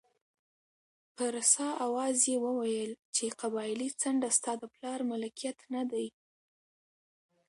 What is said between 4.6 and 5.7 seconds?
د پلار ملکیت